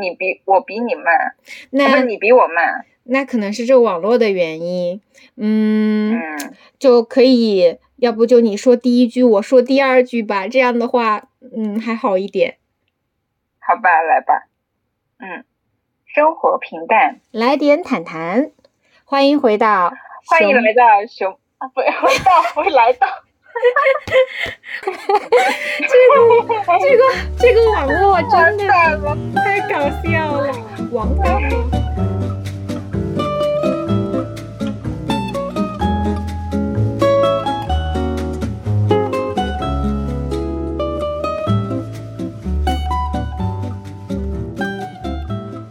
[0.00, 1.34] 你比我比你慢，
[1.70, 2.86] 那你比我慢。
[3.10, 5.00] 那可能是这网络的原因，
[5.36, 12.58] 嗯，嗯，就可以，要不就你说第一句，我说第二句吧，这样的话，嗯，还好一点。
[13.58, 14.48] 好吧，来吧。
[15.18, 15.44] 嗯，
[16.06, 18.50] 生活平淡，来点坦谈，
[19.04, 19.92] 欢迎回到
[20.26, 23.06] 欢迎来到熊，啊，不，回到，不来到。
[25.88, 26.16] 这个
[26.80, 27.02] 这个
[27.38, 28.64] 这个网络真的。
[29.34, 30.52] 太搞笑了，
[30.92, 31.56] 王大夫。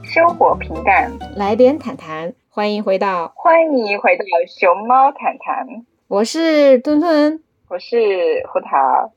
[0.03, 7.46] 生活平淡，来点谈谈，欢迎回到，欢迎回到熊猫谈谈，我是吞吞。
[7.69, 7.97] 我是
[8.47, 9.11] 胡桃。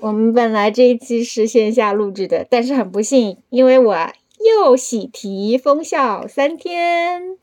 [0.00, 3.94] 我们本来这一期是线下录制的，但是很不幸，因为我
[4.38, 7.36] 又喜提封校三天。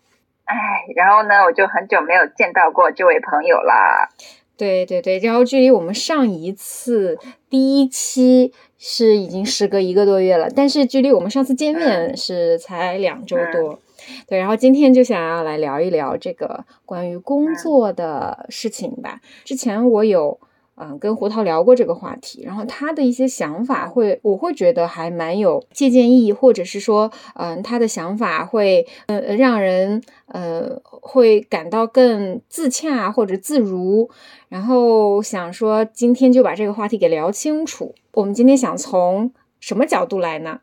[0.45, 0.57] 哎，
[0.95, 4.09] 然后呢，我就很久没有见到过这位朋友啦。
[4.57, 13.79] 对对对，然后距离我们上一次第一期是已经时隔一个多月了，但是距离我们上次见面是才两周多。
[14.27, 19.21] 对，然后今天就想要来聊一聊这个关于工作的事情吧。
[19.43, 20.39] 之前我有
[20.75, 34.09] 嗯跟胡桃聊过这个话题，然后他的一些想法会，我会觉得还蛮有借鉴意义，或者是说，嗯，他的想法会呃让人呃会感到更自洽或者自如。
[34.49, 37.93] 然后想说今天就把这个话题给聊清楚。
[38.13, 40.61] 我们今天想从什么角度来呢？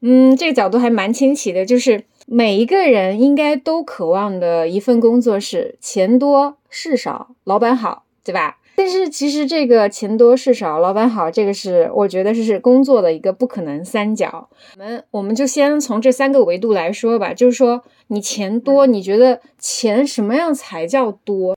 [0.00, 8.58] 嗯，这个角度还蛮清奇的，就是每一个人应该都渴望的一份工作是钱多事少，老板好，对吧？
[8.74, 14.48] 但是其实这个钱多事少，老板好，这个是我觉得是是工作的一个不可能三角。
[14.76, 21.56] 我们我们就先从这三个维度来说吧，就是说你钱多，你觉得钱什么样才叫多？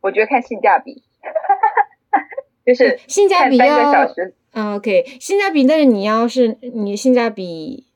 [0.00, 1.02] 我觉得看性价比，
[2.66, 4.04] 就是性价比要，
[4.54, 7.86] 嗯，OK，性价比，但是你要是你性价比，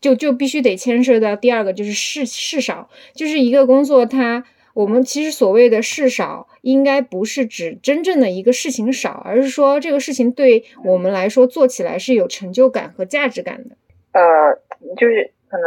[0.00, 13.76] 就就必须得牵涉到第二个，就是事事少，就是一个工作它，我们其实所谓的事少，应该不是指真正的一个事情少，而是说这个事情对我们来说做起来是有成就感和价值感的。
[14.12, 14.54] 呃，
[14.96, 15.64] 就是可能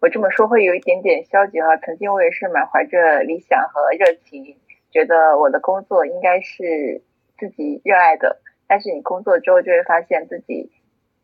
[0.00, 1.76] 我这么说会有一点点消极哈。
[1.78, 4.56] 曾经我也是满怀着理想和热情，
[4.90, 7.02] 觉得我的工作应该是
[7.38, 8.40] 自己热爱的。
[8.66, 10.70] 但是你工作之后就会发现自己，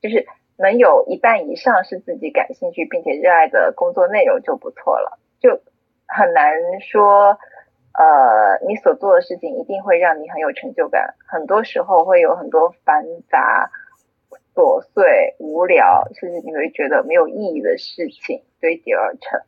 [0.03, 0.27] 就是
[0.59, 5.61] 能有一半以上是自己感兴趣并且热爱的工作内容就不错了，就
[6.07, 7.39] 很难说，
[7.93, 11.15] 呃，你所做的事情一定会让你很有成就感。
[11.27, 13.71] 很多时候会有很多繁杂、
[14.55, 19.41] 琐碎、无聊，甚至你会觉得没有意义的事情堆积而成。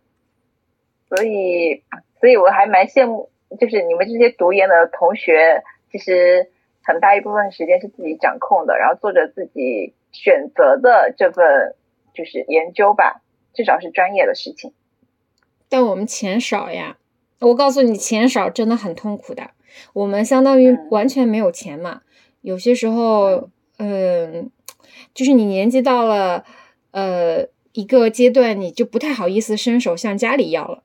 [1.08, 1.84] 所以，
[2.20, 6.50] 所以我还蛮羡慕，就是你们这些读研的同学，其实
[6.84, 11.74] 很大一部分时间是自己掌控的，然后做着自己选择的这份
[12.14, 13.22] 就是研究吧，
[13.54, 14.72] 至少是专业的事情。
[15.68, 16.96] 但我们钱少呀，
[17.40, 19.50] 我告诉你，钱少真的很痛苦的。
[19.92, 22.02] 我们相当于嗯完全没有钱嘛。
[22.40, 24.50] 有些时候，嗯，
[25.14, 26.44] 就是你年纪到了，
[26.92, 30.82] 呃，一个阶段，你就不太好意思伸手向家里要了。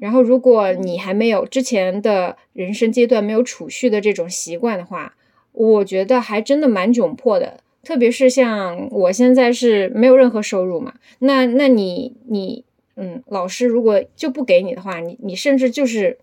[0.00, 5.16] 然后，如果你还没有之前的人生阶段没有储蓄的这种习惯的话，
[5.52, 7.60] 我觉得还真的蛮窘迫的。
[7.82, 16.18] 特别是像我现在是没有任何收入嘛，那那你你嗯，老师如果就不给你的话，你你甚至就是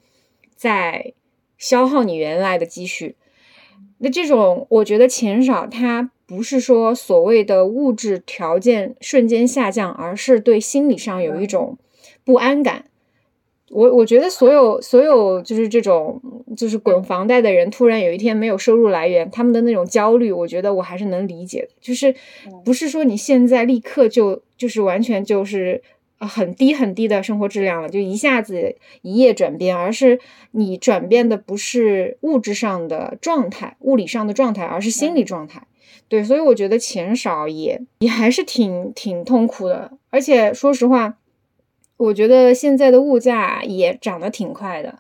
[0.56, 1.14] 在
[1.58, 3.16] 消耗你原来的积蓄。
[3.98, 11.78] 那这种我觉得钱少，它不是说所谓的物质条件瞬间下降，而是对心理上有一种
[12.24, 12.86] 不安感。
[13.72, 16.19] 我我觉得所有所有就是这种
[16.57, 21.69] 就是滚房贷的人，突然有一天没有收入来源，他们的那种焦虑，我觉得我还是能理解的。
[21.80, 22.16] 就是
[22.66, 25.83] 不是说你现在立刻就就是完全就是
[26.18, 30.19] 呃很低很低的生活质量了，就一下子一夜转变，而是
[30.51, 35.68] 你转变的不是物质上的状态、物理上的状态，而是心理状态。
[36.07, 41.18] 对，所以我觉得钱少也也还是挺挺痛苦的，而且说实话。
[42.00, 45.00] 我觉得现在的物价也涨得挺快的，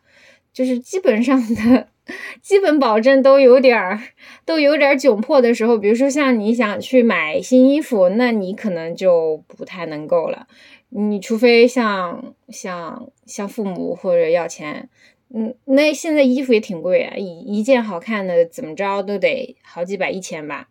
[0.51, 1.87] 就是基本上的
[2.43, 3.97] 基本保证都有点儿
[4.43, 10.45] 都有点儿窘迫的时候，比如说像你想去买新衣服，那你可能就不太能够了。
[10.89, 14.89] 你除非像像像父母或者要钱，
[15.33, 20.67] 嗯，那现在衣服也挺贵啊，一一件好看的怎么着都得好几百一千吧，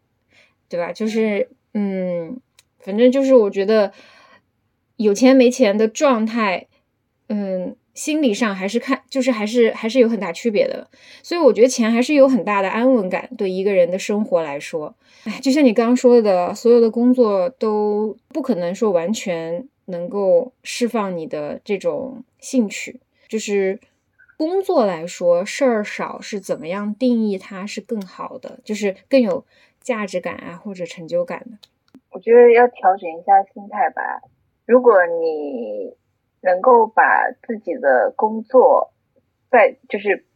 [0.69, 0.93] 对吧？
[0.93, 2.39] 就是嗯，
[2.81, 3.93] 反正就是我觉得。
[4.99, 6.67] 有钱没钱的状态，
[7.29, 10.89] 嗯，心理上还是看，就是还是还是有很大区别的。
[11.23, 14.95] 所以我觉得钱还是有很大的安稳感，对一个人的生活来说。
[15.25, 23.00] 哎，就像你刚刚说的，所有的工作都不可能说完全能够释放你的这种兴趣。
[23.29, 23.79] 就是
[24.37, 29.45] 工作来说，事儿少是怎么样定义它是更好的，就是更有
[29.81, 31.59] 价值感啊，或者成就感的。
[32.11, 34.23] 我觉得要调整一下心态吧。
[34.69, 35.97] 如果你
[36.43, 38.93] 能够把自己的工作
[39.50, 40.26] 在就是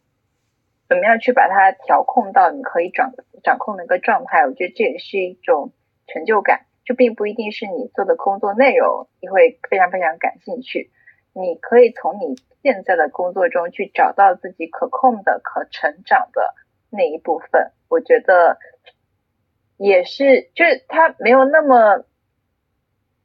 [0.89, 3.13] 怎么样去把它调控到你可以掌
[3.43, 5.71] 掌控的一个状态，我觉得这也是一种
[6.07, 6.65] 成就感。
[6.83, 10.89] 就并不一定是你做的工作内容你会非常非常感兴趣，
[11.31, 16.55] 你可以从你现在的工作中去找到自己可控的、可成长的
[16.89, 17.71] 那一部分。
[17.87, 18.57] 我觉得
[19.77, 22.03] 也是，就是它没有那么，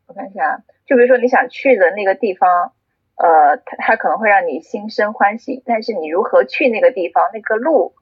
[0.06, 0.62] 我看一下。
[0.88, 2.72] 就比如说你想去的那个地方，
[3.16, 7.92] 呃，它它可能会让你心生欢喜，但是你如何去那个地方，那个路，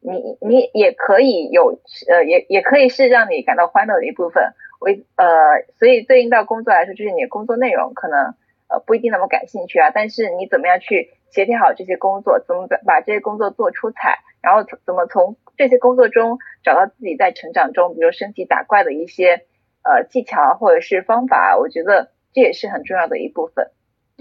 [0.00, 1.80] 你你也可以有，
[2.10, 4.52] 呃，也也可以是让你感到欢乐的一部分。
[4.80, 8.34] 为呃，所以对应到工作来说，就是你的工作内容可能
[8.68, 19.46] 呃不一定那么感兴趣啊，但是你怎么样去协调好这些工作，怎么把把这些工作做出彩，然后怎么从这些工作中找到自己在成长中，比如升级打怪的一些。
[19.82, 23.70] 呃，技巧或者是方法，我觉得这也是很重要的一部分。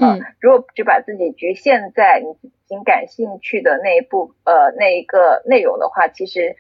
[0.02, 6.56] 嗯，如果只把自己局限在你已经感兴趣的那一部呃那一个内容的话，其实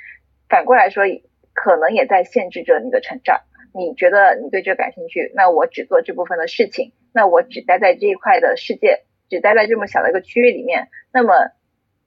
[0.49, 1.05] 反过来说，
[1.53, 3.39] 可能也在限制着你的成长。
[3.73, 10.89] 你觉得你对这感兴趣，那我只做这部分的事情，那我只待在这一块的世界，只待在这么小的一个区域里面。
[11.13, 11.33] 那么，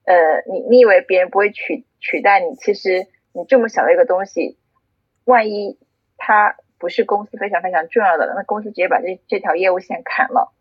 [0.05, 2.55] 呃，你你以为别人不会取取代你？
[2.57, 4.59] 其实你这么小的一个东西，
[5.25, 5.79] 万一
[6.19, 6.57] 他。
[6.83, 10.53] 不是公司非常非常重要的，那公司直接把这这条业务线砍了。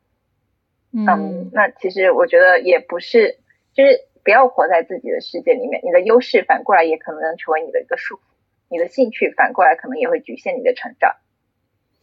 [0.94, 3.40] 嗯，那其实我觉得也不是，
[3.74, 5.82] 就是不要活在自己的世界里面。
[5.84, 8.20] 你的优势反过来也可能成为你的一个束缚，
[8.70, 11.16] 你的兴趣反过来可能也会局限你的成长。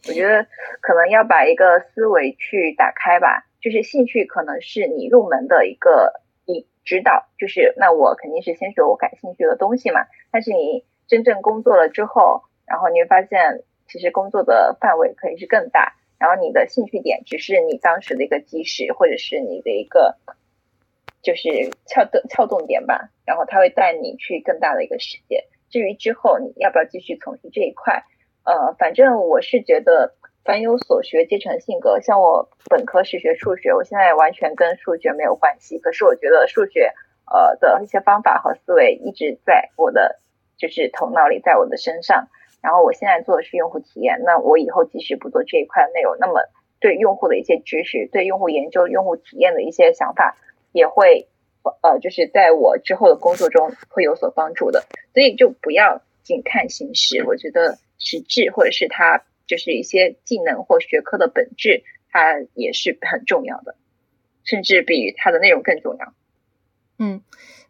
[0.09, 0.45] 我觉得
[0.81, 10.01] 可能要把一个思维去打开吧，就是兴趣可能是你入门的一个一指导，就是那我肯定是先学我感兴趣的东西嘛。
[10.29, 13.63] 但是你真正工作了之后，然后你会发现。
[13.89, 20.15] 其实工作的范围可以是更大，然后你的兴趣点只是你当时的一个基石，或者是你的一个
[21.23, 21.49] 就是
[21.87, 23.09] 撬动撬动点吧。
[23.25, 25.45] 然后它会带你去更大的一个世界。
[25.69, 28.03] 至于之后你要不要继续从事这一块，
[28.43, 30.13] 呃，反正我是觉得
[30.43, 31.99] 凡有所学皆成性格。
[31.99, 35.79] 像我本科是学数学，我现在完全跟数学没有关系。
[35.79, 36.93] 可是我觉得数学
[37.25, 40.19] 呃的一些方法和思维一直在我的
[40.57, 42.27] 就是头脑里，在我的身上。
[42.61, 46.41] 然后我现在做的是用户体验，那我以后即使不做这一块的内容，那么
[46.81, 50.37] 对用户的一些知识、对用户研究、用户体验的一些想法，
[50.73, 51.29] 也会
[51.81, 54.83] 呃，就是在我之后的工作中会有所帮助的。
[55.13, 63.75] 所以就不要仅看形式，我觉得实质或者是它就是一些技能或学科的本质，它也是很重要的，
[64.43, 66.13] 甚至比它的内容更重要。
[66.97, 67.21] 嗯，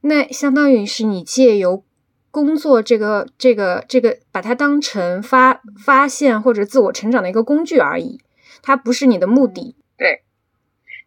[0.01, 1.83] 那相当于是你借由。
[2.31, 8.19] 工作这个这个这个，把它当成发发现或者自我成长的一个工具而已，
[8.61, 9.75] 它不是你的目的。
[9.97, 10.21] 对，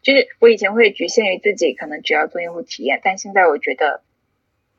[0.03, 4.03] 就是我以前会局限于自己，可能只要做用户体验，但现在我觉得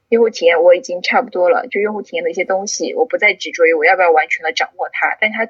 [0.09, 1.67] 用户体验我已经差不多了。
[1.67, 5.45] 就用户体验的一些东西，我不再执着于我要不要完全的掌握它，但它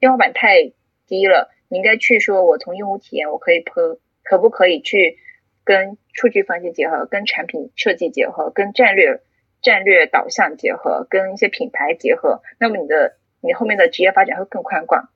[0.00, 0.72] 天花板太
[1.06, 1.50] 低了。
[1.68, 5.18] 你应该去说，我从用户体验，我可以可可不可以去
[5.64, 9.20] 跟数据分析结合，跟产品设计结合，跟战略。
[9.62, 15.08] 战略导向结合，跟一些品牌结合，那么你的你后面的职业发展会更宽广。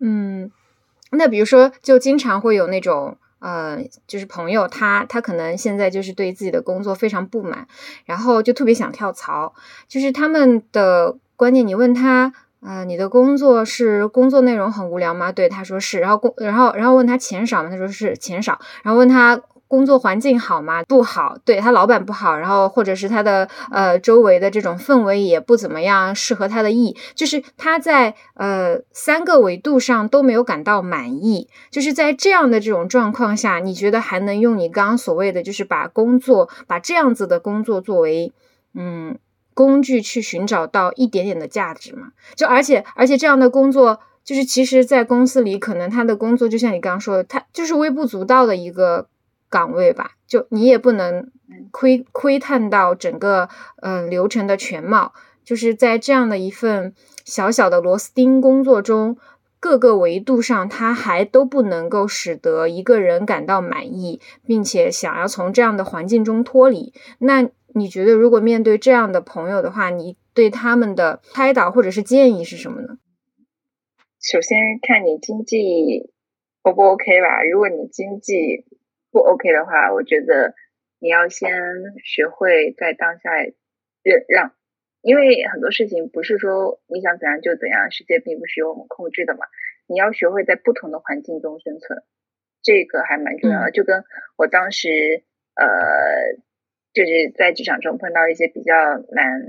[0.00, 0.50] 嗯，
[1.12, 7.68] 那比如说，就经常会有那种呃，就是朋友，他他可能现在就是对自己的工作非常不满，
[8.04, 9.54] 然后就特别想跳槽。
[9.86, 15.30] 就是他们的观念，你问他，呃，你的工作是工作内容很无聊吗？
[15.30, 16.00] 对，他说是。
[16.00, 17.70] 然后工，然后然后问他钱少吗？
[17.70, 18.58] 他说是钱少。
[18.82, 19.40] 然后问他。
[19.74, 20.84] 工作环境好吗？
[20.84, 31.48] 不好，对他老板不好，然后或者是他的呃周围的这种氛围也不怎么样，适合他的意，就是他在呃三个维度上都没有感到满意。
[31.72, 38.32] 就是在这样的这种状况下，你觉得还能用你刚刚所谓的，就是把工作把这样子的工作作为
[38.74, 39.18] 嗯
[39.54, 42.12] 工具去寻找到一点点的价值吗？
[42.36, 49.08] 就而且而且这样的工作，就是其实，在公司里可能他的工作就像你刚刚说的，他就是微不足道的一个。
[49.54, 51.30] 岗位吧，就你也不能
[51.70, 53.48] 窥窥探到整个
[53.82, 55.12] 嗯流程的全貌，
[55.44, 56.92] 就是在这样的一份
[57.24, 59.16] 小小的螺丝钉工作中，
[59.60, 66.92] 各个维度上，它还都不能够使得一个人感到满意，并且想要从这样的环境中脱离。
[67.18, 72.98] 那你觉得，如果面对这样的朋友的话，你对他们的开导或者是建议是什么呢？
[74.20, 76.10] 首先看你经济
[76.62, 77.44] O 不 OK 吧。
[77.44, 78.64] 如果你经济
[79.14, 80.56] 不 OK 的话，我觉得
[80.98, 81.54] 你要先
[82.02, 83.30] 学会在当下
[84.02, 84.52] 忍让。
[85.02, 89.46] 因为很多事情不是说你想怎样就怎样，世界并不是由我们控制的嘛。
[89.86, 92.02] 你要学会在不同的环境中生存，
[92.60, 93.70] 这个还蛮重要的。
[93.70, 94.02] 就跟
[94.36, 95.22] 我当时
[95.54, 95.66] 呃，
[96.92, 98.74] 就是在职场中碰到一些比较
[99.12, 99.42] 难，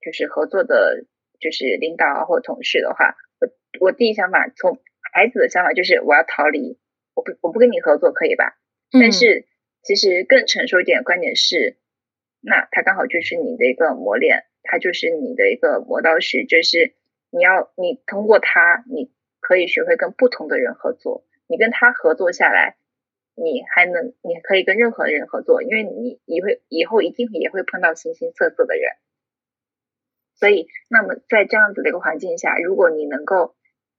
[0.00, 1.04] 就是合作的，
[1.40, 3.48] 就是领导啊或同事的话，我
[3.80, 4.78] 我第一想法从
[5.12, 6.78] 孩子的想法就是我要逃离，
[7.14, 8.56] 我不我不跟你合作可以吧？
[9.00, 9.46] 但是
[9.82, 11.76] 其实更成熟一点的观点是，
[12.40, 14.46] 那它刚好就是你的一个磨练。
[14.66, 16.94] 它就是你的一个磨刀石，就是
[17.28, 21.22] 你要你通过它，你可以学会跟不同的人合作。
[21.46, 22.78] 你跟他合作下来，
[23.34, 28.90] 你还能，你可以跟任何人合作，因为你以会以后一定也会碰到形形色色的人。
[30.36, 33.54] 所以，那么在这样子的一个环境下，如果你能够，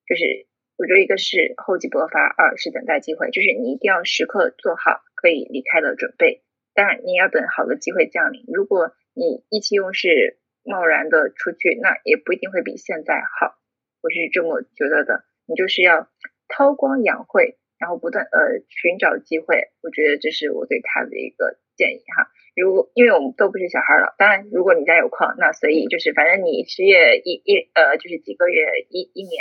[0.07, 0.47] 就是
[0.77, 6.43] 我觉得一个是厚积薄发，二是等待机会，就是你一定要时刻做好可以离开的准备。
[6.73, 8.43] 当然，你要等好的机会降临。
[8.47, 13.55] 如果你意气用事，贸然的出去，那也不一定会比现在好，
[14.01, 15.23] 我是这么觉得的。
[15.45, 16.09] 你就是要
[16.49, 22.27] 韬光养晦，然后不断呃寻找机会，我觉得这是我对他的一个建议哈。
[22.55, 29.39] 如果因为我们都不是小孩了，当然如果你家有矿，那随意就是反正你失业一一呃就是几个月一一年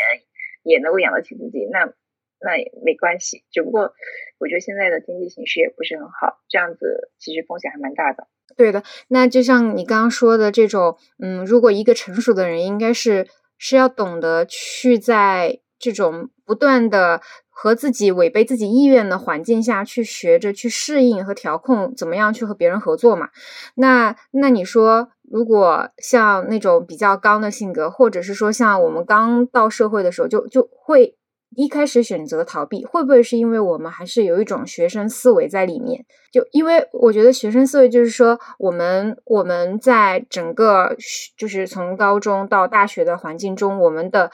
[0.64, 1.92] 也能够养得起自己，那
[2.40, 3.44] 那也没关系。
[3.52, 3.94] 只不过
[4.38, 8.26] 我觉得现在的经济形势也不是很好，这样子其实风险还蛮大的。
[8.56, 23.30] 对的，那就像你刚刚说的这种，嗯，如果一个成熟的人，应该是是要懂得去在这种不断的和自己违背自己意愿的环境下去学着去适应和调控，怎么样去和别人合作嘛？
[23.75, 31.16] 那那你说，如果像那种比较刚的性格，或者是说像我们刚到社会的时候，就就会。
[31.57, 36.04] 一开始选择逃避，会不会是因为我们还是有一种学生思维在里面？
[36.33, 40.97] 就因为我觉得学生思维就是说，我们我们在整个
[41.37, 44.33] 就是从高中到大学的环境中，我们的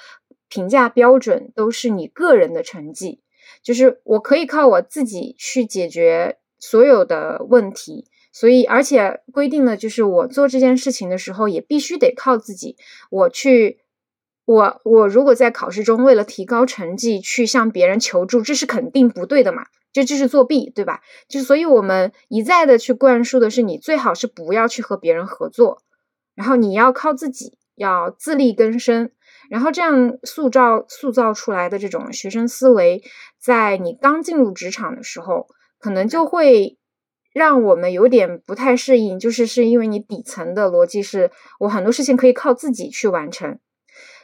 [0.49, 3.20] 评价标准都是你个人的成绩，
[3.62, 12.76] 就是我可以靠我自己去解决所有的问题，所以而且规定了，就是我做这件事情的时候也必须得靠自己，
[13.10, 13.80] 我去。
[14.46, 19.66] 我我如果在考试中为了提高成绩去向别人求助，这是肯定不对的嘛？
[19.92, 21.02] 这就是作弊，对吧？
[21.28, 25.82] 就所以我们一再的去灌输的是，你最好是不要去和别人合作，
[26.34, 29.12] 然后你要靠自己，要自力更生，
[29.50, 33.04] 然后这样塑造塑造出来的这种学生思维，
[33.40, 35.46] 在你刚进入职场的时候，
[35.78, 36.76] 可能就会
[37.32, 43.58] 让我们有点不太适应，就是是因为你底层的逻辑是我很多事情可以靠自己去完成。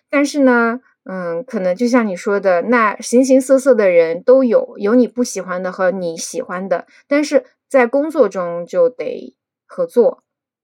[0.08, 9.36] 但是呢，嗯，可能就像你说的，那形形色色的人都有，有你不喜欢的和你喜欢的，但是在工作中就得
[9.66, 10.22] 合作，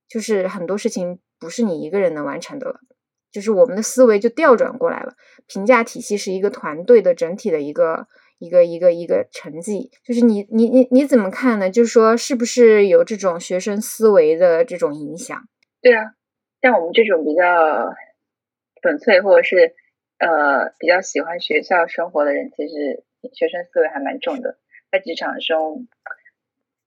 [0.09, 2.81] 就是很多事情不是你一个人能完成的了，
[3.33, 5.15] 就是我们的思维就调转过来了，
[5.47, 8.07] 评价体系是一个团队的整体的一个
[8.43, 11.71] 一个一个一个成绩，就是你你你你怎么看呢？
[11.71, 15.39] 就是说是不是有这种学生思维的这种影响？
[15.81, 16.15] 对啊，
[16.61, 17.95] 像我们这种比较。
[18.83, 19.77] 纯粹或者是
[20.19, 24.59] 呃比较喜欢学校生活的人，其实学生思维还蛮重的，
[24.91, 25.87] 在职场中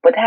[0.02, 0.20] 不太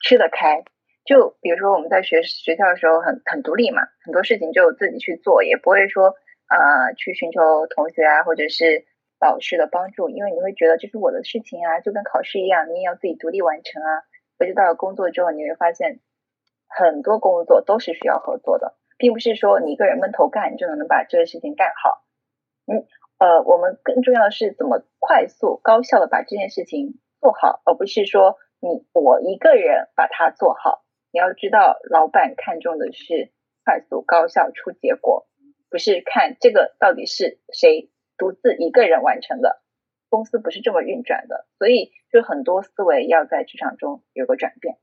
[0.00, 0.62] 吃得开。
[1.04, 6.14] 就比如说我们在学学校的时候很很独立嘛，很多事情就自己去做，也不会说
[6.46, 8.86] 呃去寻求同学啊或者是
[9.20, 14.02] 老师的帮助，因为你会觉得这是我的事情啊，就跟考试一样，你也要自己独立完成啊。
[14.38, 16.00] 可是到了工作之后，你会发现
[16.68, 18.76] 很多工作都是需要合作的。
[19.00, 22.02] 并不是说你一个人闷头干就能把这个事情干好，
[22.66, 22.82] 嗯，
[23.18, 30.84] 呃，我们更重要的是怎么快速高效的把这件事情做好，而不是说你我一个人把它做好。
[31.12, 33.30] 你要知道，老板看重的是
[33.64, 35.28] 快速高效出结果，
[35.70, 39.62] 不是看这个到底是谁独自一个人完成的。
[40.10, 44.76] 公司不是这么运转的，所以就很多思维要在职场中有个转变。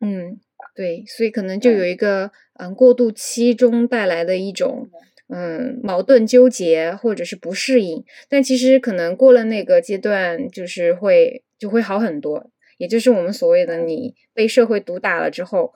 [0.00, 0.40] 嗯。
[0.76, 4.88] 对，所以可能就有一个嗯过渡期中带来的一种
[5.28, 12.48] 嗯矛盾纠结或者是不适应，但其实可能过了那个阶段，就是会就会好很多，
[12.78, 15.74] 也就是我们所谓的你被社会毒打了之后，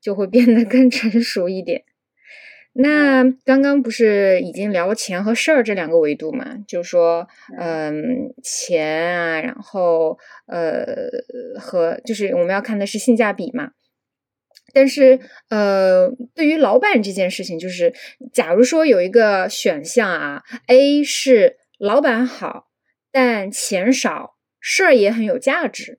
[0.00, 1.84] 就会变得更 成熟一点。
[2.72, 6.56] 那刚刚不是已经聊了钱和事儿这两个维度嘛？
[6.68, 7.26] 就是说，
[7.58, 11.08] 嗯，钱啊，然后呃，
[11.58, 13.70] 和就是我们要看的是性价比嘛。
[14.74, 17.92] 但是，呃，对于老板这件事情，就是
[18.32, 22.68] 假如说有一个选项啊，A 是老板好，
[23.10, 25.98] 但钱少，事儿也很有价值。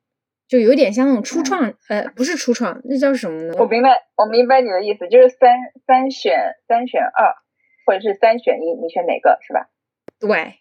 [0.50, 3.54] 就有点像那种初创，呃，不是初创，那叫什么呢？
[3.60, 7.36] 我明白，我明白你的意思，就是三三选三选二，
[7.86, 9.70] 或者是三选一，你选哪个是吧？
[10.20, 10.58] 对，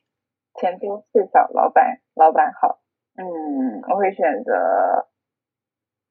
[0.60, 2.82] 钱多事少，老板老板好。
[3.16, 5.08] 嗯，我会选择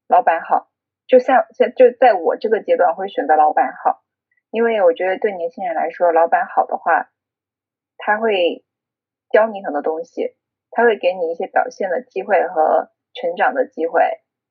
[0.08, 0.72] 老板好，
[1.06, 4.02] 就像像就在我这个阶段会选择老板好，
[4.50, 7.12] 因为我觉得对年轻人来说，老板好的话，
[7.98, 8.66] 他会
[9.30, 10.36] 教你很多东西，
[10.72, 12.90] 他会给你一些表现的机会和。
[13.20, 14.02] 成长的机会，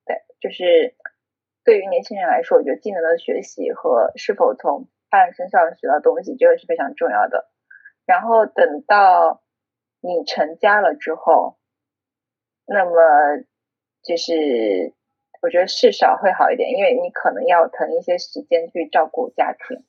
[0.05, 0.95] 对，就是
[1.63, 7.49] 对于年轻人来说，我觉得技能的学习和是否从他人身上学到东西，这个是非常重要的。
[8.05, 9.41] 然后等到
[10.01, 11.57] 你成家了之后，
[12.65, 12.91] 那么
[14.03, 14.93] 就是
[15.41, 19.85] 我觉得事少会好一点，因为你可能要腾一些时间去照顾家庭。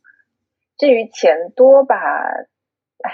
[0.76, 1.96] 至于钱多吧，
[3.02, 3.10] 哎，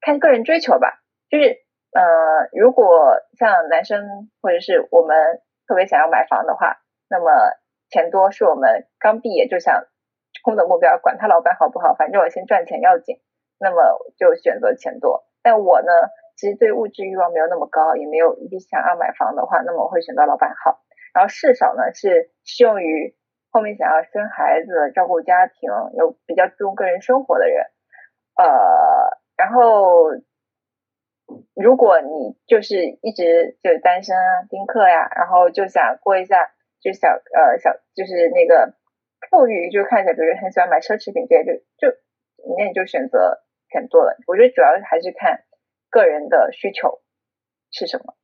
[0.00, 1.65] 看个人追求吧，就是。
[1.96, 6.76] 呃，如果像男生或者是我们特别想要买房的话，
[7.08, 7.30] 那么
[7.88, 9.82] 钱多是我们刚毕业就想
[10.44, 13.16] 攻的目标，管他老板好不好，反正我先赚钱要紧，
[13.58, 13.80] 那么
[14.18, 15.24] 就选择钱多。
[15.42, 15.88] 但我呢，
[16.36, 20.82] 其实对物质欲望没有那么高，也没有一定想要买房的话，那么我会选择老板好。
[21.14, 23.16] 然后事少呢，是适用于
[23.50, 27.64] 后面想要生孩子、照顾家庭、有比较注重个人生活的人。
[28.36, 30.12] 呃，然后。
[31.54, 38.74] 如果你就是一直就单身啊，丁克呀，然后就想过一下，就小呃小就是那个
[39.28, 41.44] 富裕，就看起来比如很喜欢买奢侈品这些，
[41.78, 41.96] 就就
[42.56, 43.42] 那你就选择
[43.72, 44.16] 选多了。
[44.28, 45.44] 我觉得主要还是看
[45.90, 47.00] 个人的需求
[47.72, 48.14] 是什么。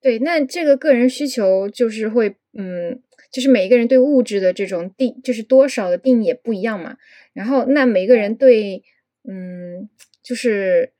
[0.00, 6.96] 对，那这个个人需求就是会，嗯，就是每一个人对物质的这种定，就是多少的定义也不一样嘛。
[7.32, 8.84] 然后那每个人对，
[9.28, 9.90] 嗯，
[10.22, 10.92] 就是。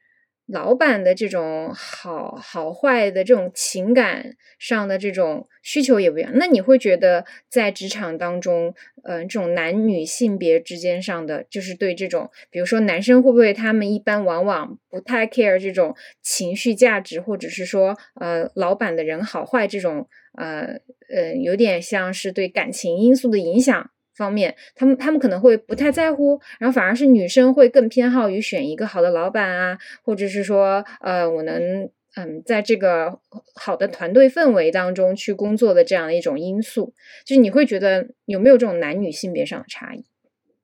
[0.51, 23.91] 老板的这种好好坏的这种情感上的这种需求也不一样，那你会觉得在职场当中，嗯，这种男女性别之间上的，就是对这种，比如说男生会不会他们一般往往不太 care 这种情绪价值，或者是说，呃，老板的人好坏这种，呃呃，有点像是对感情因素的影响。
[24.21, 33.19] 方面，他们他们可能会不太在乎，然后反而是女生会更偏好于选一个好的老板啊，或者是说，呃，我能嗯，在这个
[33.55, 36.93] 好的团队氛围当中去工作的这样的一种因素，
[37.25, 40.05] 就是你会觉得有没有这种男女性别上的差异？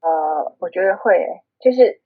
[0.02, 1.14] 呃，我觉得会，
[1.58, 2.02] 就是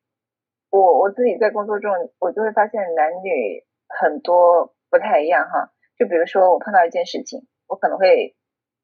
[0.70, 5.72] 我我自己在工作中，我就会发现男女很多不太一样哈。
[5.98, 8.36] 就比如说我碰到一件事情，我可能会。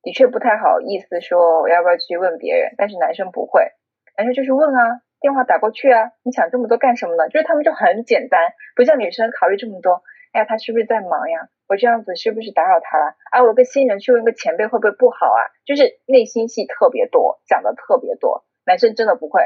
[0.07, 3.73] 的确不太好意思说我要不要去问别人，但是男生不会，
[4.17, 7.29] 男生就是问啊，电话打过去啊，你想这么多干什么呢？
[7.29, 10.05] 就是他们就很简单，不像女生考虑这么多。
[10.31, 11.49] 哎呀，他是不是在忙呀？
[11.67, 13.17] 我这样子是不是打扰他了？
[13.33, 15.43] 啊，我个新人去问个前辈会不会不好啊？
[15.67, 18.45] 就是内心戏特别多，讲的特别多。
[18.65, 19.43] 男生真的不会，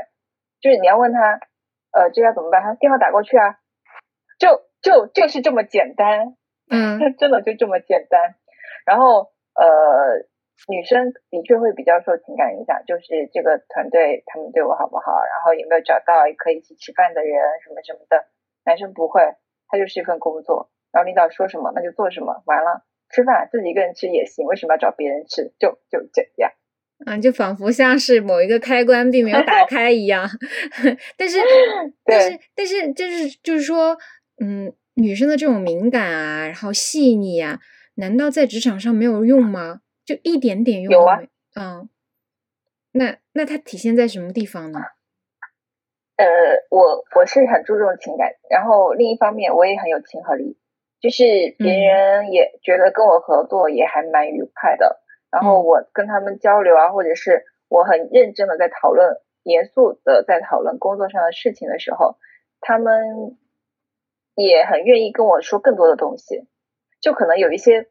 [0.60, 1.40] 就是你要问他，
[1.92, 2.60] 呃，这要怎么办？
[2.62, 3.56] 他电话打过去啊，
[4.38, 6.36] 就就就是这么简单，
[6.68, 8.34] 嗯， 真的就这么简单。
[8.84, 10.28] 然后呃。
[10.68, 17.32] 女生的确会比较受情感影响，就是这个团队他们对我好不好，然后有没有找到可以一起吃饭的人
[17.64, 18.26] 什么什么的。
[18.64, 19.22] 男生不会，
[19.68, 25.52] 他就是一份工作，然后领导说什么那就做什么，完了吃饭自己一个人吃也行，为什么要找别人吃？
[25.58, 26.52] 就就这样，
[27.06, 30.28] 嗯，就仿佛像是某一个开关并没有打开一样。
[31.16, 31.38] 但是，
[32.04, 33.96] 但是，但是，就是就是说，
[34.44, 37.58] 嗯，女生的这种敏感啊，然后细腻啊，
[37.94, 39.80] 难道在职场上没有用吗？
[40.10, 41.20] 就一点点用有啊，
[41.54, 41.88] 嗯，
[42.90, 44.80] 那那它体现在什么地方呢？
[46.16, 46.26] 呃，
[46.68, 50.58] 我我是很注重情感，然后另一方面我也很有亲和力，
[51.00, 51.22] 就是
[51.56, 55.00] 别人也觉得跟我合作也还蛮愉快的。
[55.30, 62.16] 然后我跟他们交流啊，或者是我很认真的在讨论、严肃的在讨论工作上的事情的时候，
[62.60, 63.38] 他们
[64.34, 66.48] 也很愿意跟我说更多的东西。
[67.00, 67.86] 就可能有一些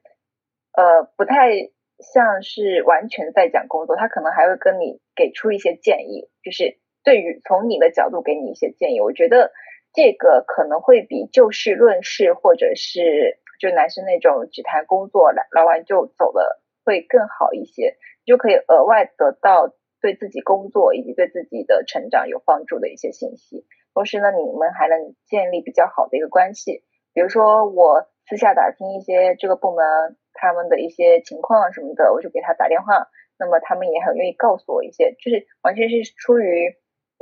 [0.74, 1.72] 呃不太。
[2.00, 9.02] 像是完全在讲工作，他可能还会跟你给出一些建议，就是对于从你的角度给你一些建议。
[9.02, 9.52] 我觉得
[9.94, 23.66] 这个可能会比就事论事，或者是就男生那种只谈工作，聊聊完就走了会更好一些，就可以额外得到对自己工作以及对自己的成长有帮助的一些信息。
[23.94, 26.84] 同时呢，你们还能建立比较好的一个关系。
[27.12, 33.08] 比如说，我私下打听一些这个部门他们的一些情况什么的，我就给他打电话。
[33.38, 36.76] 那么他们也很愿意告诉我一些，就是完全是出于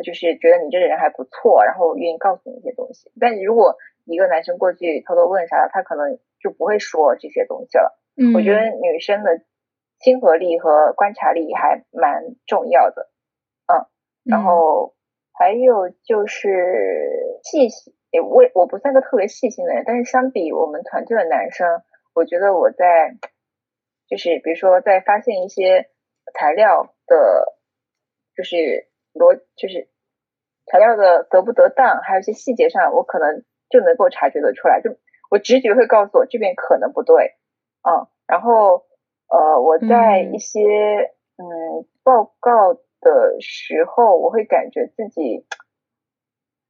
[0.03, 3.11] 就是觉得你这个人还不错，然后愿意告诉你一些东西。
[3.19, 7.99] 但如果一个男生过去偷偷问啥，他可能就不会说这些东西了。
[8.15, 9.41] 嗯，我觉得女生的
[9.99, 13.11] 亲和力和观察力还蛮重要的。
[13.67, 13.85] 嗯，
[14.23, 14.95] 然后
[15.33, 17.93] 还有就是细心，
[18.23, 21.83] 我我不算个特别细心的人，但是相比我们团队的男生，
[22.17, 23.15] 我觉得我在
[24.09, 25.89] 就是比如说在发现一些。
[26.33, 27.55] 材料的，
[28.35, 29.87] 就是逻，就是
[30.65, 34.81] 材料的得不得当，还有一些细节上，我可能就能够察觉得出来。
[34.81, 34.97] 就
[35.31, 37.37] 我直觉会告诉我这边可能不对，
[37.81, 38.83] 嗯，然后
[39.29, 40.59] 呃，我在一些
[41.37, 45.45] 嗯报告的时候，我会感觉自己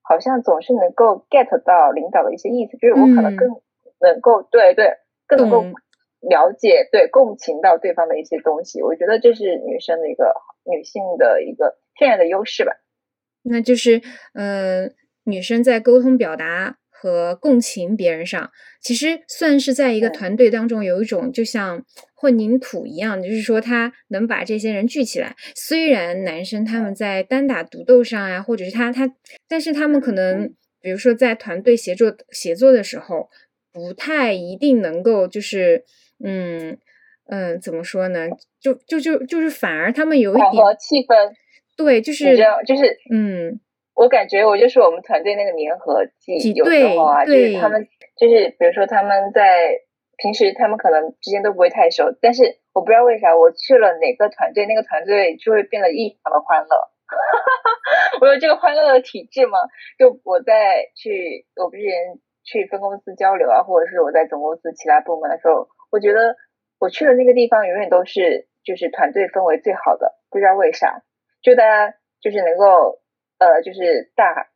[0.03, 3.59] 好像总是能够 get 到领导的一些意思，就是我可能更
[3.99, 5.73] 能够对对更。
[6.19, 10.33] 了解对共情到对方的一些东西，我觉得这是女生的一个
[10.65, 12.71] 女性的一个天然的优势吧。
[13.43, 14.01] 那就是，
[14.33, 14.91] 嗯，
[15.25, 18.49] 女生在沟通表达和共情别人上，
[18.81, 21.85] 其实算是在一个团队当中有一种就像
[22.15, 25.35] 混凝土一样，就是说他能把这些人聚起来。
[25.55, 29.07] 虽然男生他们在单打独斗上呀，或者是他他，
[29.47, 33.29] 但是他们可能，比如说在团队协作协作的时候，
[33.77, 35.85] 不太一定能够就是。
[36.19, 36.75] 嗯
[37.29, 38.27] 嗯，怎么说呢？
[38.59, 41.13] 就就就就是反而他们有一点气氛，
[41.77, 42.35] 对，就是
[42.65, 43.59] 就是嗯，
[43.93, 47.87] 我感觉我就是我们团队那个粘合剂，有时候啊，就是他们
[48.17, 49.77] 就是比如说他们在
[50.17, 56.89] 平时他们可能之间都不会太熟，但是我不知道为啥我去了哪个团队，那个团队就会变得异常的欢乐。
[58.21, 59.59] 我有这个欢乐的体质吗？
[59.99, 65.67] 就我在去，我不是人去分公司交流啊，或者是我在总公司其他部门的时候。
[65.89, 66.35] 我觉得
[66.79, 71.01] 我去的那个地方永远都是就是团队氛围最好的，不知道为啥，
[71.41, 72.99] 就大家就是能够
[73.39, 74.49] 呃就是大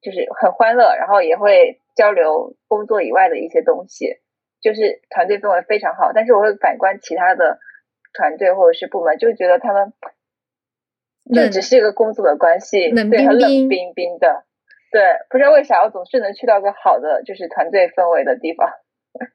[0.00, 4.20] 就是很欢乐，然后也会交流工作以外的一些东西，
[4.60, 6.12] 就是团队氛围非常好。
[6.14, 7.58] 但是我会反观其他的
[8.14, 9.92] 团队或者是部门，就觉得他们
[11.34, 14.45] 就只是一个工作的关系，对，很冷冰冰的。
[14.96, 18.66] 对，不知道为啥我总是能去到个好的就是团队氛围的地方。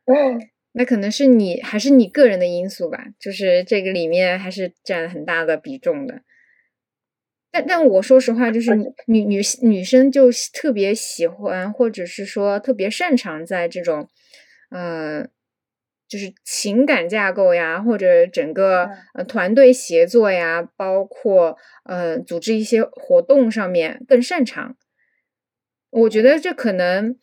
[0.73, 6.21] 那可能是你还是你个人的因素吧，就是这个里面还是占很大的比重的。
[7.51, 14.07] 但但我说实话，就是女女女生就特别喜欢，或者是说特别擅长在这种，
[14.71, 15.27] 呃，
[16.07, 24.75] 就是情感架构呀，或者整个呃团队协作呀，包括呃组织一些活动上面更擅长。
[25.91, 27.15] 我觉得这可能，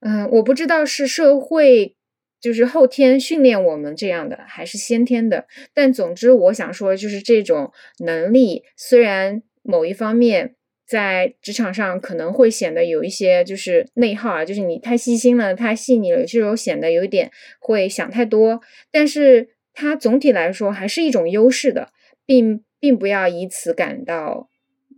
[0.00, 1.96] 嗯，我不知道是社会。
[2.40, 5.46] 就是后天训练我们这样的，还是先天的？
[5.72, 10.54] 但总之，我想说，就是这种能力，虽然某一方面
[10.86, 18.60] 在职场上可能会显得有一些就是内耗啊，就是你太细心了、太细腻了，有些时候显得有一点会想太多。
[18.92, 21.92] 但是它总体来说还是一种优势的，
[22.26, 24.50] 并并不要以此感到，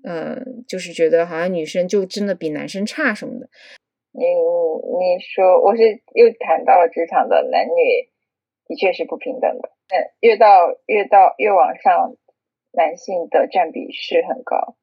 [0.06, 0.38] 呃，
[0.68, 3.48] 就是觉得好像女生就真的比男生差什么的。
[4.12, 8.08] 你你说我是又谈到了职场的男女
[8.68, 10.46] 的确是不平等的，嗯，越到
[10.86, 12.14] 越到越往上，
[12.72, 14.76] 男性的占比是很高，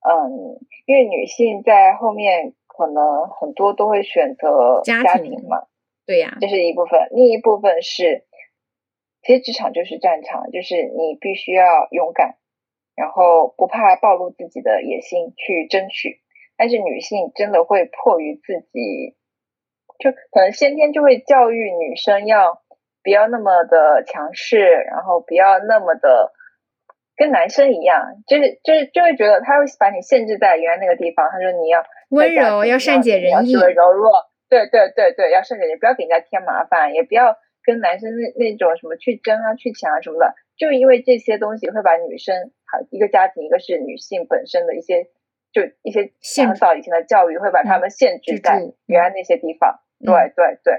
[0.00, 5.68] 嗯，因为女性在后面可能很多都会选择家庭嘛，
[6.06, 8.24] 对呀，这是一部分，另一部分是，
[9.22, 12.38] 其实职场就是战场，就是你必须要勇敢，
[13.00, 16.20] 然后不怕暴露自己的野心去争取。
[16.58, 19.16] 但是女性真的会迫于自己，
[19.98, 22.60] 就可能先天就会教育女生要
[23.02, 26.34] 不要那么的强势，然后不要那么的
[27.16, 31.30] 跟男生一样，就是就是就会觉得他会把你限制在原来那个地方。
[31.30, 34.12] 他说你要温柔，要善解人意，柔弱，
[34.50, 40.34] 对对对对，要善解人意，不要给人家添麻烦，也不要跟男生那那种什么去争啊、去抢啊什么的。
[40.60, 45.08] 就因为这些东西会把女生，好一个家庭，一个是女性本身的一些。
[45.52, 46.12] 就一些
[46.46, 50.74] 很早以前的教育会把他们限制在原来那些地方，对对对。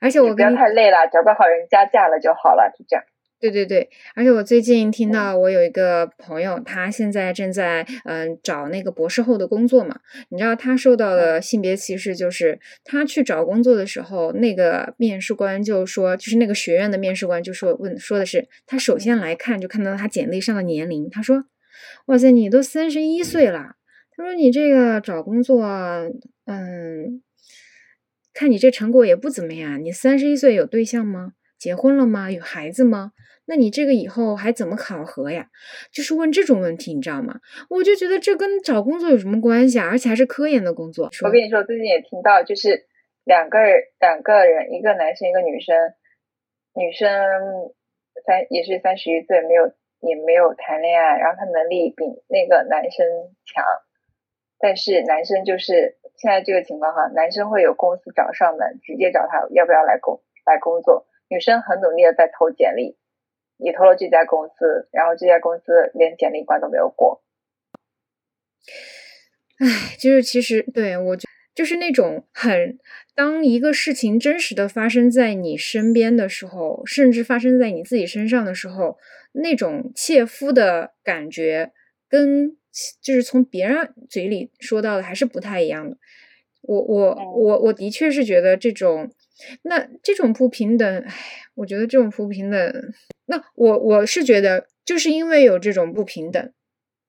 [0.00, 3.04] 而且我不要太累了，找个好人家嫁了就好了，就这样。
[3.38, 10.00] 对对对，而且我最近听到我有一个朋友，他现在正在嗯找那个博士后的工作嘛。
[10.30, 21.44] 你知道他受到的性别歧视，就是他去找工作的时候，那个面试官就说，就是那个学院的面试官就说问说的是，他首先来看就看到他简历上的年龄，他说。
[22.06, 23.74] 哇塞，你都三十一岁了。
[24.16, 25.62] 他说你这个找工作，
[26.46, 27.20] 嗯，
[28.32, 29.84] 看你这成果也不怎么样。
[29.84, 31.32] 你三十一岁有对象吗？
[31.58, 32.30] 结婚了吗？
[32.30, 33.12] 有孩子吗？
[33.46, 35.48] 那你这个以后还怎么考核呀？
[35.92, 37.40] 就是问这种问题，你知道吗？
[37.70, 39.88] 我就觉得这跟找工作有什么关系啊？
[39.88, 41.08] 而且还是科研的工作。
[41.24, 42.86] 我跟你说，最近也听到，就是
[43.24, 45.76] 两个人，两个人，一个男生，一个女生，
[46.74, 47.08] 女生
[48.26, 53.06] 三也是三十一岁，没有也没有谈恋爱，然后她能力比那个男生
[53.44, 53.64] 强。
[54.58, 61.06] 但是男生就是现在这个情况哈，男生会有公司找上门，直接找他要不要来工来工作。
[61.28, 62.96] 女生很努力的在投简历，
[63.58, 67.22] 也投了这家公司，然后这家公司连简历关都没有过。
[69.58, 72.78] 唉，就是其实对我觉就是那种很，
[73.14, 78.98] 当一个事情真实的发生在你身边的时候，甚至发生在你自己身上的时候，
[79.32, 81.72] 那种切肤的感觉
[82.08, 82.56] 跟。
[83.00, 85.96] 就是从别人嘴里说到的还是不太一样的。
[86.60, 89.10] 我我我我的确是觉得这种，
[89.62, 91.14] 那这种不平等，唉，
[91.54, 92.94] 我觉得这种不平等，
[93.26, 96.52] 那我我是觉得就是因为有这种不平等，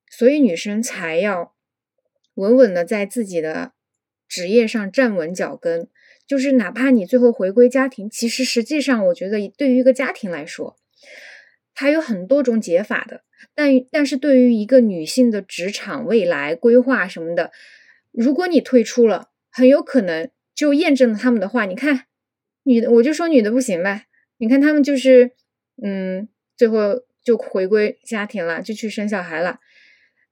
[0.09, 1.55] 所以女生才要
[2.35, 3.73] 稳稳的在自己的
[4.27, 5.87] 职业上站稳脚跟。
[6.27, 10.75] 就是哪怕你最后回归家庭，其实实际上我觉得对于一个家庭来说，
[11.73, 13.23] 它有很多种解法的。
[13.55, 17.53] 但但是对于一个女性的职场未来规划什么的，
[18.11, 21.63] 如果你退出了，很有可能就验证了他们的话。
[21.63, 22.06] 你看，
[22.67, 24.03] 女的我就说女的不行呗。
[24.37, 25.31] 你看他们就是，
[25.81, 26.27] 嗯，
[26.57, 29.59] 最后就回归家庭了，就去生小孩了。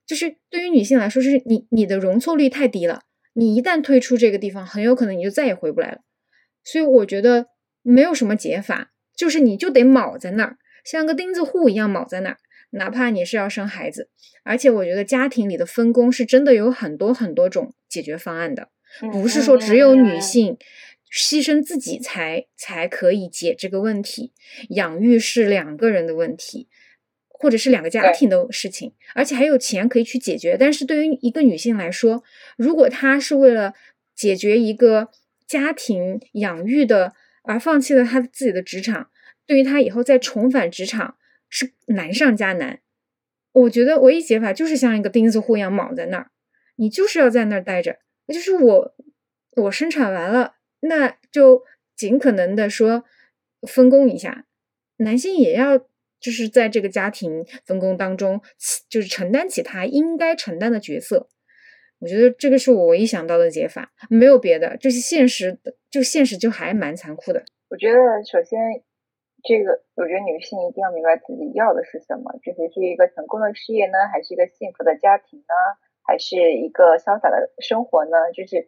[0.06, 3.02] 就是对于女性来说，是你你的容错率太低了。
[3.32, 6.02] 你一旦退出这个地方，很有可能你就再也回不来了。
[6.62, 7.46] 所以我觉得
[7.82, 12.36] 没有什么解法，就是你就得铆在那儿，像个钉子户一样铆在那儿。
[12.70, 14.10] 哪怕你是要生孩子，
[14.44, 18.68] 而且我觉得家庭里的分工是真的有很多很多种解决方案的，
[19.12, 20.58] 不是说只有女性
[21.12, 24.32] 牺牲自己才才可以解这个问题。
[24.70, 26.68] 养育是两个人的问题，
[27.28, 30.56] 或者是两个家庭的事情，而且还有钱可以去解决。
[30.58, 32.22] 但是对于一个女性来说，
[32.56, 33.74] 如果她是为了
[34.14, 35.10] 解决一个
[35.46, 39.10] 家庭养育的而放弃了她自己的职场，
[39.46, 41.16] 对于她以后再重返职场。
[41.48, 42.80] 是难上加难，
[43.52, 46.32] 我觉得唯一解法就是像一个钉子户一样铆在那儿，
[46.74, 48.00] 你就是要在那儿待着。
[48.26, 48.94] 就是我，
[49.52, 50.55] 我生产完了，
[50.88, 51.62] 那就
[51.94, 53.04] 尽可能的说
[53.66, 54.46] 分工一下，
[54.96, 58.40] 男性也要就是在这个家庭分工当中，
[58.88, 61.28] 就是承担起他应该承担的角色。
[61.98, 65.58] 我觉得这个是我唯一想到的解法，没有别的，就是现实，
[65.90, 67.44] 就现实就还蛮残酷的。
[67.68, 68.58] 我觉得首先。
[69.44, 75.54] 这个我觉得女性一定要明白自己要的是什么，就是是一个成功的事业呢，还是一个幸福的家庭呢，
[76.02, 78.32] 还是一个潇洒的生活呢？
[78.34, 78.66] 就是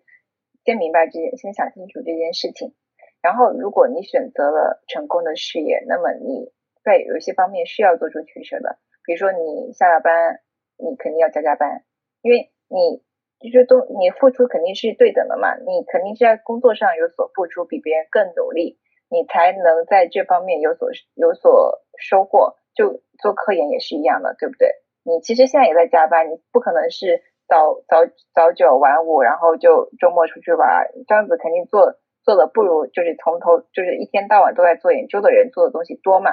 [0.69, 2.75] 先明白这件，先想清楚这件事情。
[3.23, 6.53] 然后，如果你选择了成功的事业，那么你
[6.85, 8.77] 在有一些方面是要做出取舍的。
[9.03, 10.41] 比如说，你下了班，
[10.77, 11.85] 你肯定要加加班，
[12.21, 13.03] 因为你
[13.41, 18.79] 就是都你付出肯定是对等的嘛，你肯定是在工作上有所付出，比别人更努力。
[19.09, 24.69] 你才能在这方面有所有所收获，就做科研也是一样的，对不对？
[25.03, 36.33] 你其实现在也在加班，你不可能是早早早九晚五，然后就周末出去玩，这样子肯定做做的不如就是从头就是一天到晚都在做研究的人做的东西多嘛。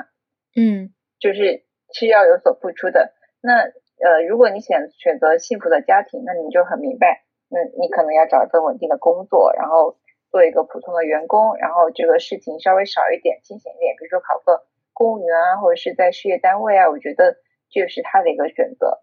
[0.56, 3.14] 嗯，就是是要有所付出的。
[3.42, 3.64] 那
[4.04, 9.98] 呃，如果你选选择幸福的家庭，那你就很明白，那你可能要找一份稳定的工作，然后。
[10.32, 17.38] 做一个普通的员工，然后这个事情稍微少一点，清闲一点，比如说考个公务员啊，或者是在事业单位啊，我觉得
[17.72, 19.00] 这是他的一个选择啊。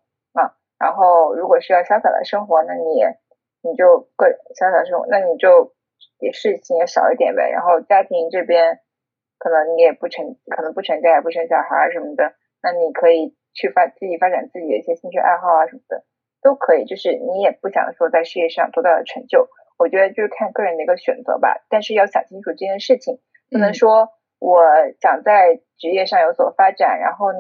[0.83, 2.83] 然后如果是要潇洒的生活，那你
[3.62, 4.27] 你就个
[4.59, 5.73] 潇洒生活，那你就
[6.18, 7.49] 也事情也少一点呗。
[7.51, 8.81] 然后家庭这边
[9.38, 16.03] 可能你也不成，可能不成家也不生小孩什么的，那你可以去发自己发展自己的一些兴趣爱好啊什么的，
[16.42, 16.85] 都可以。
[16.85, 19.49] 就是你也不想说在事业上多大的成就。
[19.79, 23.18] 我觉得就是看个人的一个选择吧，但是要想清楚这件事情，
[23.51, 24.62] 不能说我
[25.01, 27.38] 想在职业上有所发展，然后呢，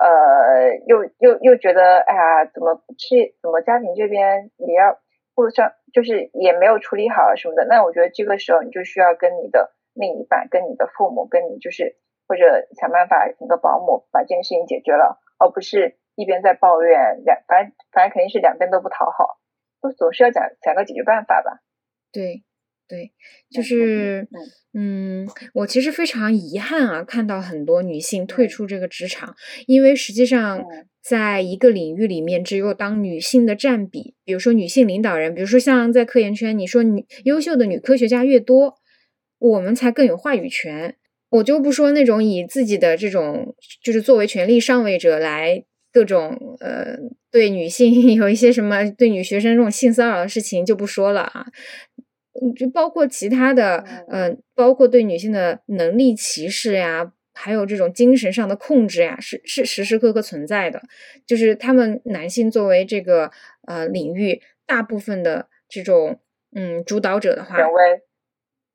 [0.00, 4.98] 呃，又又又觉得，哎呀，怎么是怎么家庭这边也要
[5.36, 19.36] 或者就是也没有处理好什么的，那我觉得这个时候你就需要跟你的另一半、跟你的父母、跟你就是或者想办法请个保姆把这件事情解决了，而不是一边在抱怨，两反正反正肯定是两边都不讨好。
[19.82, 21.60] 就总是要讲讲个解决办法吧。
[22.12, 22.44] 对，
[22.90, 23.12] 对，
[23.48, 24.26] 就是
[24.74, 29.36] 嗯，我其实非常遗憾啊，看到很多女性退出这个职场，
[29.68, 30.64] 因为实际上
[31.00, 38.74] 在一个领域里面，只有当女性的占比，比如说女性领导人，比如说像在科研圈，你说女优秀的女科学家越多，
[39.38, 40.96] 我们才更有话语权。
[41.30, 46.96] 我就不说那种以自己的这种，就是作为权力上位者来各种呃
[47.30, 51.46] 对女性 有一些什么对女学生这种性骚扰的事情就不说了啊，
[52.56, 60.80] 就包括其他的，嗯，包括对女性的能力歧视呀，还有这种精神上的控制呀，是是时时刻刻存在的。
[61.26, 63.30] 就是他们男性作为这个
[63.66, 66.20] 呃领域大部分的这种
[66.54, 67.56] 嗯主导者的话，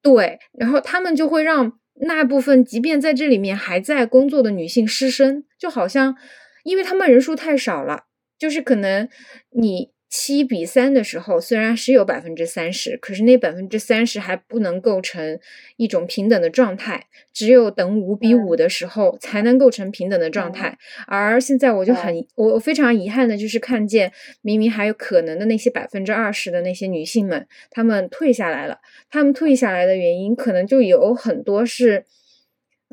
[0.01, 1.79] 对，然后他们就会让。
[1.97, 6.17] 那部分即便在这里面还在工作的女性失身，就好像，
[6.65, 8.03] 因为他们人数太少了，
[8.37, 9.07] 就是可能
[9.51, 9.94] 你。
[10.17, 15.37] 七比三的时候，虽然是有百分之三十，可是那百分之三十还不能构成
[15.75, 17.07] 一种平等的状态。
[17.33, 20.77] 只有等五比五的时候，才能构成平等的状态。
[21.05, 28.79] 而现在，我就很我非常遗憾的就是看见，明明还有可能的那些百分之二十的那些女性们，她们退下来了。
[29.09, 32.05] 她们退下来的原因，可能就有很多是，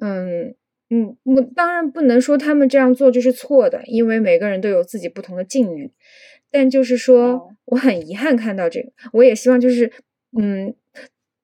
[0.01, 0.57] 嗯
[0.91, 5.93] 嗯，我当然不能说她们这样做就是错的，因为每个人都有自己不同的境遇。
[6.53, 9.91] 但就是说，我很遗憾看到这个，我也希望就是，
[10.39, 10.75] 嗯，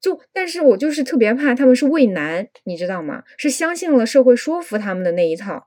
[0.00, 3.24] 就，但是我就是特别怕他们是畏难，你知道吗？
[3.36, 5.66] 是相信了社会说服他们的那一套，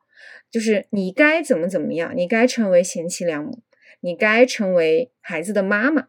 [0.50, 3.64] 就是你该怎么怎么样，你该成为贤妻良母，
[4.00, 6.08] 你该成为孩子的妈妈，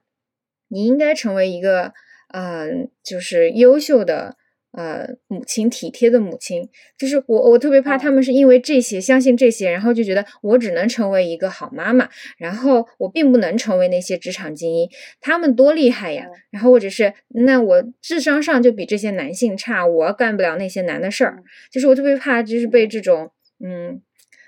[0.68, 1.94] 你应该成为一个，
[2.34, 4.36] 嗯，就是优秀的。
[4.72, 6.66] 呃，母亲体贴的母亲，
[6.98, 12.08] 就是我，我特别怕他们是因为这些相信这些，然后就觉得我只能成为一个好妈妈，
[12.38, 14.88] 然后我并不能成为那些职场精英，
[15.20, 23.02] 他们多厉害呀，然后或者是那我智商上就比这些男性差，我干不了那些难的事儿，就是我特别怕，就是被这。
[23.02, 23.32] 种
[23.64, 24.00] 嗯，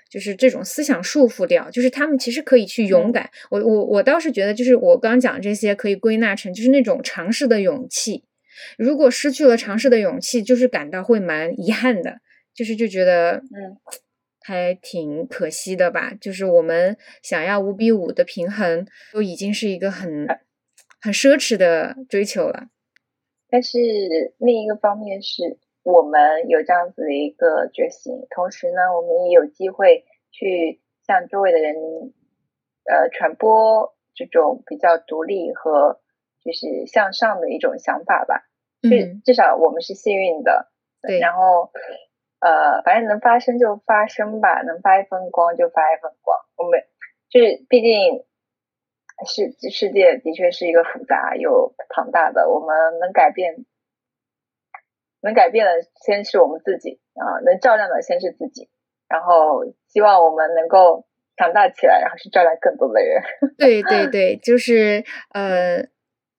[0.09, 8.23] 就是这种思想束缚掉，就是他们其实可以去勇敢，我我我倒是觉得，就是我刚讲这些可以归纳成就是那种尝试的勇气。
[8.77, 12.19] 如果失去了尝试的勇气，就是感到会蛮遗憾的，
[12.53, 13.77] 就是就觉得，嗯，
[14.41, 16.13] 还挺可惜的吧。
[16.19, 20.27] 就是我们想要五比五的平衡，都已经是一个很
[21.01, 22.67] 很奢侈的追求了。
[23.49, 23.77] 但是
[24.37, 31.75] 另一个方面是我们有这样子的一个决心，同时呢，我们也有机会去向周围的人，
[32.85, 35.99] 呃，传播这种比较独立和。
[36.45, 38.45] 就是向上的一种想法吧，
[38.83, 40.71] 嗯至少我们是幸运的。
[41.01, 41.71] 对，然后
[42.39, 46.37] 呃，反正能发生就发生吧，能发一份光就发一份光。
[46.55, 46.79] 我们
[47.29, 48.23] 就是毕竟
[49.27, 53.65] 世世界的确是一个复杂又庞大的，我们能改变，
[55.21, 55.71] 能改变的
[56.03, 58.69] 先是我们自己啊，能照亮的先是自己，
[59.07, 61.05] 然后希望我们能够
[61.37, 63.21] 强大起来，然后去照亮更多的人。
[63.57, 65.03] 对对对，就是
[65.33, 65.87] 呃。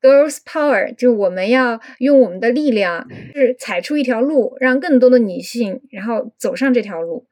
[0.06, 7.26] Girls Power，就我们要用我们的力量，是踩出一条路，让更多的女性，然后走上这条路。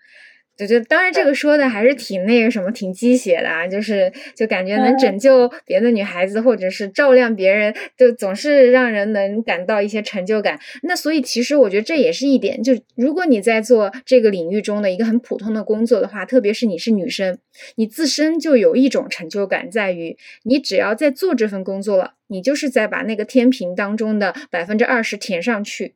[0.57, 10.61] 就就当然，这个说的还是挺那个什么，挺鸡血的啊，就是就感觉能拯救别的女孩子，或者是照亮别人，就总是让人能感到一些成就感。
[10.85, 17.37] 那所以其实我觉得这也是一点，就如果你在做这个领域中的一个很普通的工作的话，特别是你是女生，
[17.75, 25.95] 你自身就有一种成就感，在于你只要在做这份工作了，你就是在把那个天平当中的百分之二十填上去，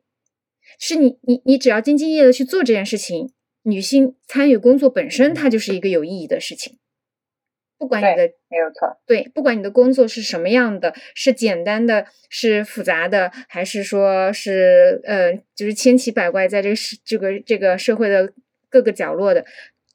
[0.81, 3.31] 是你你你只要兢兢业业的去做这件事情。
[3.68, 6.78] 女性参与工作本身，它就是一个有意义的事情。
[7.78, 18.33] 不管你的没有错，对，不管你的工作是什么样的，是简单的，是复杂的，还是说是呃，就是千奇百怪，在这个社这个这个社会的
[18.68, 19.44] 各个角落的，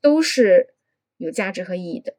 [0.01, 0.75] 都是
[1.17, 2.13] 有价值和意义的。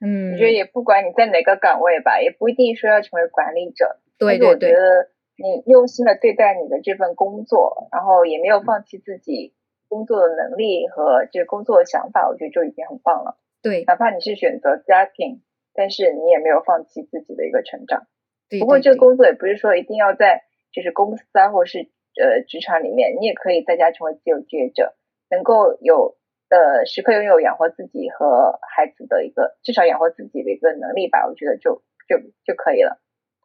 [0.00, 4.00] 嗯，我觉得也不管你在哪个岗位吧，也不一定说要成为管理者。
[4.18, 9.54] 对对对，我觉得你用心的对待你的这份工作，然后也没有放弃自己。
[9.90, 13.36] 工作的能力和这个工作的想法，我觉得就已经很棒了。
[13.60, 15.42] 对，哪怕你是选择家庭，
[15.74, 18.06] 但是你也没有放弃自己的一个成长。
[18.48, 18.60] 对。
[18.60, 24.94] 不过这个工作也不是说一定要在就是公司啊，或者是呃职场里面，你也可以在家成为自由职业者，
[25.28, 26.16] 能够有
[26.48, 31.26] 呃时刻拥有养活自己和孩子的一个至少养活自己的一个能力吧。
[31.26, 32.16] 我觉得就就
[32.46, 33.02] 就可以了。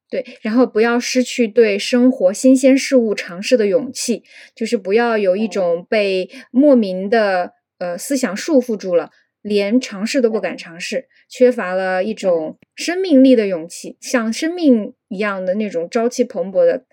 [0.10, 16.86] 对，然后不要失去对生活新鲜事物尝试的勇气，就是不要有一种被莫名的呃思想束缚住了，连尝试都不敢尝试，缺乏了一种生命力的勇气，像生命一样的那种朝气蓬勃的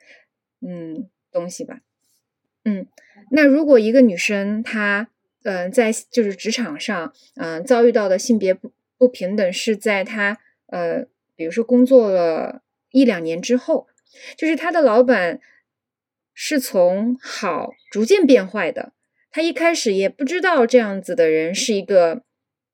[0.67, 1.81] 嗯东西吧。
[2.65, 2.87] 嗯，
[3.31, 5.09] 那如果一个女生她
[5.43, 10.39] 嗯在就是职场上嗯遭遇到的性别不不平等是在她
[10.69, 11.05] 呃
[11.37, 12.63] 比如说工作了
[12.93, 13.89] 一两年之后，
[14.37, 15.41] 就是他的老板
[16.33, 18.93] 是从好逐渐变坏的。
[19.31, 22.23] 他一开始也不知道这样子的人是一个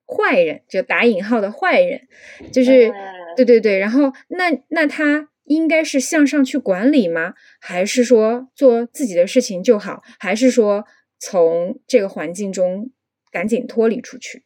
[0.05, 2.09] 坏人，就打引号的坏人，
[2.53, 2.93] 就是
[3.37, 3.79] 对对对。
[3.79, 7.35] 然后那那他应该是向上去管理吗？
[7.61, 10.03] 还是说做自己的事情就好？
[10.19, 10.85] 还是说
[11.19, 12.91] 从这个环境中
[13.31, 14.45] 赶紧脱离出去？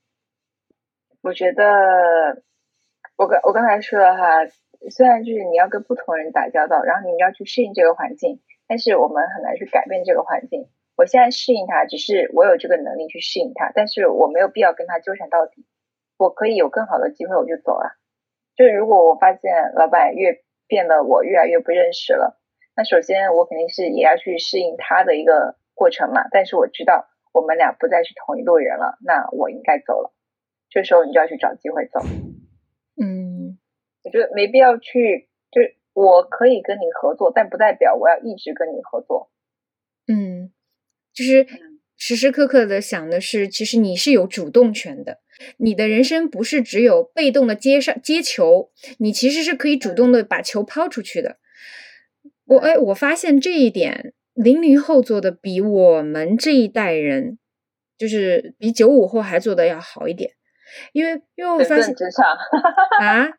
[1.23, 2.43] 我觉得，
[3.16, 4.45] 我刚我刚才说了哈，
[4.91, 10.68] 虽然就是你要跟不同人打交道，然后你要去适应这个环境，但是我们很难去改变这个环境。
[10.97, 15.64] 我现在适应他，只是我有这个能力去适应他，但是我没有必要跟他纠缠到底。
[16.18, 17.97] 我可以有更好的机会，我就走了。
[18.55, 22.39] 就是如果我发现老板越变得我越来越不认识了，
[22.76, 26.28] 那首先我肯定是也要去适应他的一个过程嘛。
[26.30, 30.12] 但是我知道我们俩不再是同一路人了，那我应该走了。
[30.68, 32.01] 这时候你就要去找机会走。
[33.03, 33.32] 嗯，
[34.05, 39.30] 我觉得没必要去，就是我可以跟你合作，但不代表我要一直跟你合作。
[40.07, 40.53] 嗯。
[41.14, 41.46] 就是
[41.98, 45.18] 时时刻刻的想的是，其实你是有主动权的，
[45.59, 51.36] 你的人生不是只有被动的接上接球，你其实是可以主动的把球抛出去的。
[52.46, 57.38] 我哎，我发现这一点，零零后做的比我们这一代人，
[57.98, 60.32] 就是比九五后还做的要好一点，
[60.93, 62.27] 因为因为我发现职场
[63.01, 63.29] 啊。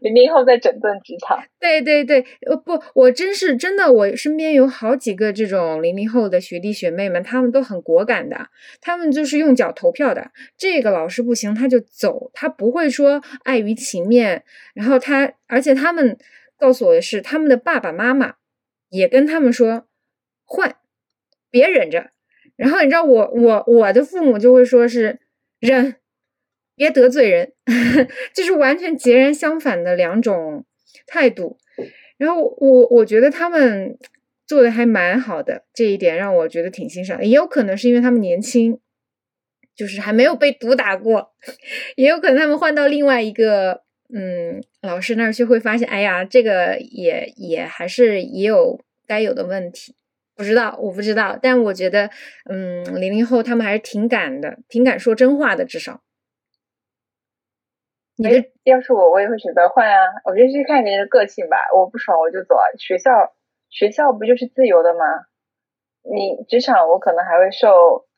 [0.00, 8.48] 零零后在整顿职场，对对对，呃不，我真是真的，我身边有好几个这种零零后的学弟学妹们，他们都很果敢的，
[8.82, 14.44] 他们就是用脚投票的，这个老师不行他就走，他不会说碍于情面，
[14.74, 16.18] 然后他，而且他们
[16.58, 18.34] 告诉我的是，他们的爸爸妈妈
[18.90, 19.86] 也跟他们说
[20.44, 20.76] 换，
[21.50, 22.10] 别忍着，
[22.56, 25.20] 然后你知道我我我的父母就会说是
[25.60, 25.94] 忍。
[26.78, 27.52] 别得罪人，
[28.32, 30.64] 就是完全截然相反的两种
[31.06, 31.58] 态度。
[32.16, 33.98] 然后我我觉得他们
[34.46, 37.22] 做的还蛮好的，这一点让我觉得挺欣赏。
[37.22, 38.78] 也有可能是因为他们年轻，
[39.76, 41.32] 就是还没有被毒打过，
[41.96, 43.82] 也有可能他们换到另外一个
[44.14, 49.94] 嗯老师那儿去，会发现，哎呀，这个也也还是也有该有的问题。
[50.34, 52.08] 不知道，我不知道，但我觉得，
[52.48, 56.00] 嗯，零零后他们还是挺敢的，挺敢说真话的，至少。
[58.20, 58.28] 你
[58.64, 59.94] 要是我，我也会选择换啊。
[60.24, 61.56] 我觉得是看人的个性吧。
[61.72, 62.66] 我不爽我就走啊。
[62.76, 63.32] 学校
[63.70, 65.04] 学校不就是自由的吗？
[66.02, 68.08] 你职场我可能还会受，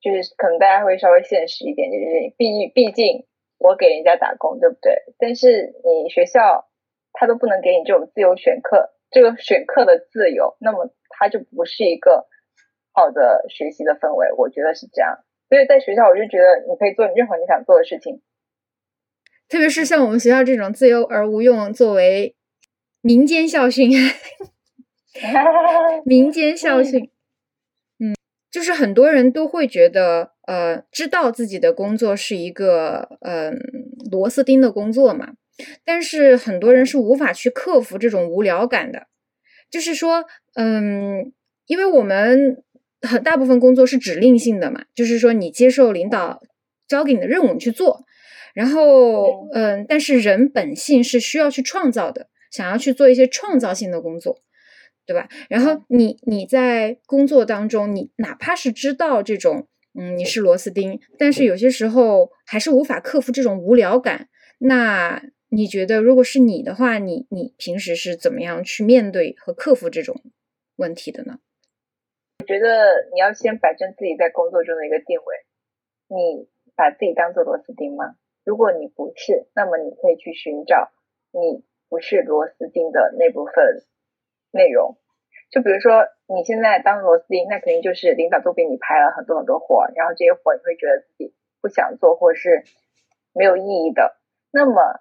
[0.00, 3.26] 就是可能大家会稍微现实一点，就是毕毕竟
[3.58, 4.94] 我给人家打工，对不对？
[5.18, 6.68] 但是你学校
[7.12, 12.28] 他都不能给你这种自由选课，这个选课的自由，那么它就不是一个
[12.92, 14.30] 好的学习的氛围。
[14.36, 15.18] 我觉得是这样。
[15.48, 18.22] 所以在学校，我就觉得你可以做你任何你想做的事情。
[19.52, 22.34] 特别是像我们学校这种自由而无用，作为
[23.02, 23.90] 民间校训，
[26.06, 27.10] 民间校训，
[27.98, 28.16] 嗯，
[28.50, 33.60] 就是很多人都会觉得，呃，知道自己的工作是一个，嗯，
[34.10, 35.34] 螺丝钉的工作嘛，
[35.84, 39.08] 但是很多人是无法去克服这种无聊感的，
[39.70, 40.24] 就是说，
[40.54, 41.30] 嗯，
[41.66, 42.64] 因为我们
[43.02, 46.40] 很大部分工作是指令性的嘛，就是说你接受领导
[46.88, 48.06] 交给你的任务，你去做。
[48.54, 54.42] 然后，嗯，但是人本性是需要去创造的，想要去做一些创造性的工作，
[55.06, 55.28] 对吧？
[55.48, 64.28] 然后你你在工作当中，你哪怕是知道这种，嗯，你是螺丝钉，但是有些时候还是无法克服这种无聊感。
[64.58, 70.22] 那你觉得，如果是你的话，你你平时是怎么样去面对和克服这种
[70.76, 71.38] 问题的呢？
[72.40, 75.36] 我觉得你要先摆正自己在工作中的一个定位，
[76.08, 78.16] 你把自己当做螺丝钉吗？
[78.44, 80.90] 如果你不是，那么你可以去寻找
[81.30, 83.84] 你不是螺丝钉的那部分
[84.50, 84.96] 内容。
[85.50, 92.64] 就比如说，你现在当螺丝钉，那肯定就是领导都给你排了很多很多活，然后这些活你会觉得自己不想做，或者是
[93.32, 94.16] 没有意义的。
[94.50, 95.00] 那么，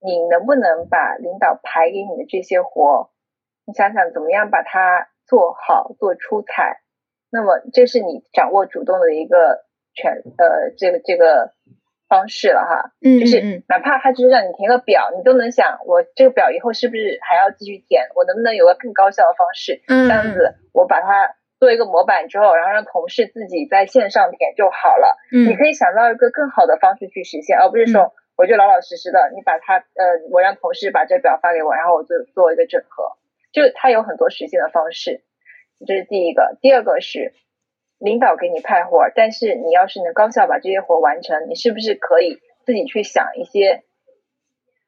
[0.00, 3.10] 你能不能把领导排给你的这些活，
[3.66, 6.80] 你想想怎么样把它做好、做出彩？
[7.28, 11.52] 那么，这是你掌握主动的一个权，呃，这个这个。
[12.08, 18.04] 方式了哈，嗯，就是哪怕他只是让你填个表，你都能想，我这个表以后是不是还要继续填？
[18.14, 19.82] 我能不能有个更高效的方式？
[19.88, 25.16] 嗯，这样子我把它做一个模板之后，然后让同事自己在线上填就好了。
[25.32, 33.16] 嗯，你可以想到一个更好的方式去实现，而不是说我就老老实实的，你把它呃，我让同事把这表发给我，然后我就做一个整合。
[33.52, 35.22] 就它有很多实现的方式，
[35.86, 36.58] 这是第一个。
[36.60, 37.32] 第二个是
[37.98, 43.84] 领导给你派活，但是你要是能高效把这些活完成，你是不是可以自己去想一些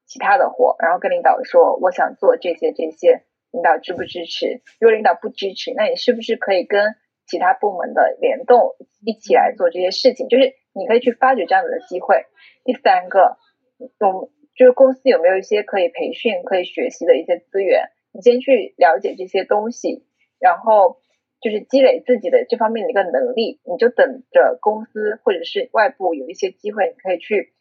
[0.07, 4.63] 其他的活，然后跟领导说我想做这些这些，领导支不支持？
[4.79, 6.97] 如果领导不支持，那你是不是可以跟
[7.27, 10.29] 其他部门的联动一起来做这些事情？
[10.29, 12.27] 就是你可以去发掘这样子的机会。
[12.65, 13.39] 第三个，
[13.79, 17.91] 我就是公司有没有一些可以培训、可以学习的一些资源？
[18.13, 20.05] 你先去了解这些东西，
[20.41, 20.99] 然后
[21.41, 27.53] 就是积累自己的这方面的一个能力，你就等着公司或者是外部有一些机会，你可以去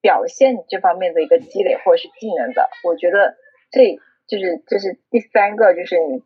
[0.00, 2.68] 表现你这方面的一个积累或者是技能的。
[2.84, 3.36] 我觉得
[3.70, 6.22] 这就是这是第三个，就是你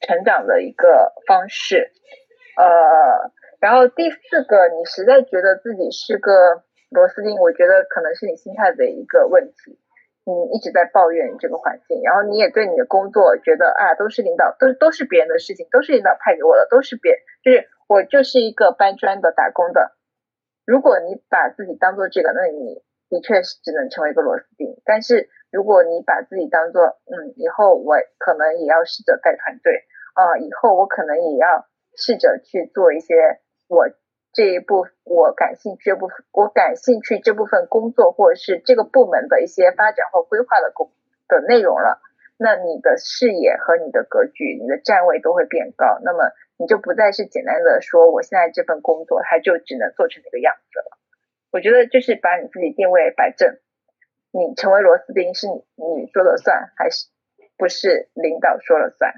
[0.00, 1.92] 成长的一个方式。
[2.56, 6.64] 呃，然后第四个，你实在觉得自己是个。
[6.90, 9.80] 螺丝钉，我觉得可能是你心态的一个问题。
[10.24, 17.12] 你一直在抱怨这个环境，然后你也对你的工作觉得啊，都是领导，都都是别人的事情，都是领导派给我的，都是别，
[17.44, 19.92] 就是我就是一个搬砖的打工的。
[20.64, 24.80] 如果你把自己当做这个，那你的确是只能成为一个螺丝钉。
[24.84, 31.66] 但是如果你把自己当做，嗯，以后我可能也要试着带团队啊，以后我可能也要
[31.96, 33.14] 试着去做一些
[33.68, 33.88] 我。
[34.34, 40.90] 这一部我感兴趣，这部分我感兴趣这部分工作，或者是这个部门的一些发展或规划的工
[41.28, 42.00] 的内容了，
[42.36, 46.00] 那你的视野和你的格局、你的站位都会变高。
[46.02, 50.98] 那么你就不再是简单的说，我现在这份工作它就只能做成那个样子了。
[51.52, 53.56] 我觉得就是把你自己定位摆正，
[54.32, 57.06] 你成为螺丝钉是你说了算，还是
[57.56, 59.14] 不是领导说了算？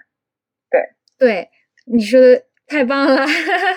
[0.68, 1.50] 对对，
[1.86, 2.44] 你说的。
[2.66, 3.24] 太棒了，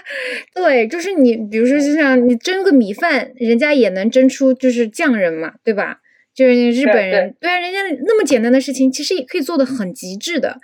[0.55, 5.99] 对，就是你，比如说，就像你蒸个米饭，人家也能蒸出就是匠人嘛，对吧？
[6.33, 10.57] 就是日本人，对啊，人家那么简单的事情，其实也可以做的很极致的。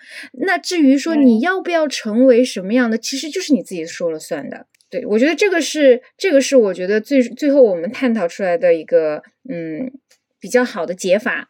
[0.45, 4.65] 那至于说你要不要成为什么样的，其实就是你自己说了算的。
[4.89, 9.91] 对我觉得这个是，这个是我觉得最最后我们探讨出来的一个嗯
[10.39, 11.47] 比较好的解法，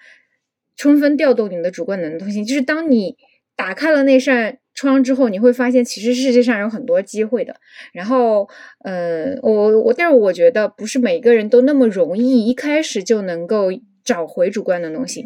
[0.75, 3.15] 充分调动你的主观能动性，就是当你
[3.55, 4.57] 打开了那扇。
[4.75, 7.55] 窗之后，你会发现其实世界上有很多机会的。
[7.93, 8.47] 然后，
[8.83, 13.69] 呃，我我，但是我觉得不是每个人都那么容易一开始就能够
[14.03, 15.25] 找回主观能动性。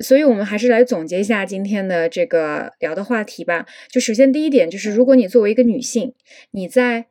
[0.00, 3.66] 所以，我们还是来总结一下今天的这个聊的话题吧。
[3.88, 6.12] 就首先第一点，就是如果你作为一个女性，
[6.50, 7.06] 你在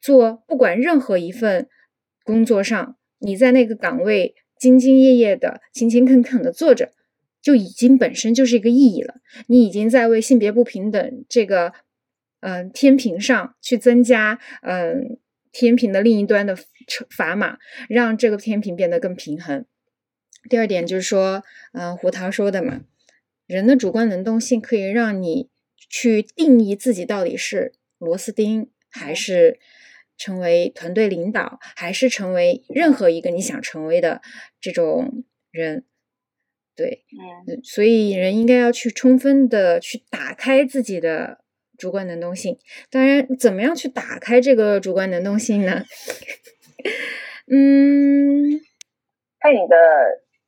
[0.00, 1.68] 做不管任何一份
[2.24, 6.90] 工作上，你在那个岗位兢兢业业的、勤勤恳恳的做着。
[7.42, 9.16] 就已经本身就是一个意义了，
[9.48, 11.72] 你已经在为性别不平等这个，
[12.40, 15.18] 嗯，天平上去增加，嗯，
[15.50, 19.64] 天平的另一端的砝码，让这个天平变得更平衡。
[20.48, 22.82] 第二点就是说，嗯，胡桃说的嘛，
[23.46, 29.58] 人的主观能动性可以让你去定义自己到底是螺丝钉，还是
[30.16, 34.22] 成为团队领导，还是成为任何一个你想成为的
[34.60, 35.84] 这种人。
[36.74, 37.04] 对，
[37.46, 41.38] 嗯，所以人应该要去充分的去打开自己的
[41.76, 42.58] 主观能动性。
[42.90, 45.84] 当然，怎么样去打开这个主观能动性呢？
[47.52, 48.58] 嗯，
[49.38, 49.76] 看你的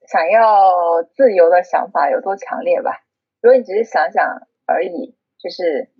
[0.09, 3.05] 想要自由的想法有多强烈吧。
[3.43, 4.25] 如果你只是想想
[4.65, 5.91] 而已，就是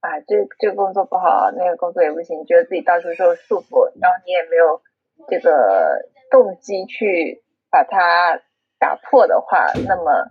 [0.00, 4.80] 啊，这这个工作不好，那个工作也不行，觉得自己到处受束缚，然后你也没有
[5.28, 8.40] 这个动机去把它。
[8.84, 10.30] 打破的话，那么，